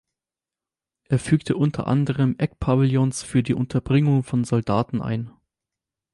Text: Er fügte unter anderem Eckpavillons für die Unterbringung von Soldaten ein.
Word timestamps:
Er 1.09 1.19
fügte 1.19 1.55
unter 1.55 1.85
anderem 1.85 2.33
Eckpavillons 2.39 3.21
für 3.21 3.43
die 3.43 3.53
Unterbringung 3.53 4.23
von 4.23 4.43
Soldaten 4.45 4.99
ein. 4.99 5.29